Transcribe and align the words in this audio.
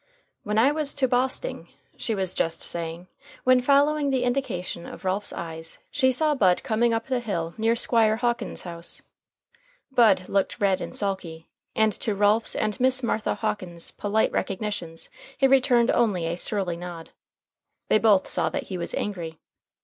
"When 0.41 0.57
I 0.57 0.71
was 0.71 0.95
to 0.95 1.07
Bosting," 1.07 1.67
she 1.95 2.15
was 2.15 2.33
just 2.33 2.63
saying, 2.63 3.05
when, 3.43 3.61
following 3.61 4.09
the 4.09 4.23
indication 4.23 4.87
of 4.87 5.05
Ralph's 5.05 5.31
eyes, 5.31 5.77
she 5.91 6.11
saw 6.11 6.33
Bud 6.33 6.63
coming 6.63 6.91
up 6.91 7.05
the 7.05 7.19
hill 7.19 7.53
near 7.55 7.75
Squire 7.75 8.15
Hawkins's 8.15 8.63
house. 8.63 9.03
Bud 9.91 10.27
looked 10.27 10.59
red 10.59 10.81
and 10.81 10.95
sulky, 10.95 11.49
and 11.75 11.93
to 11.93 12.15
Ralph's 12.15 12.55
and 12.55 12.79
Miss 12.79 13.03
Martha 13.03 13.35
Hawkins's 13.35 13.91
polite 13.91 14.31
recognitions 14.31 15.11
he 15.37 15.45
returned 15.45 15.91
only 15.91 16.25
a 16.25 16.35
surly 16.35 16.77
nod. 16.77 17.11
They 17.87 17.99
both 17.99 18.27
saw 18.27 18.49
that 18.49 18.63
he 18.73 18.79
was 18.79 18.95
angry. 18.95 19.37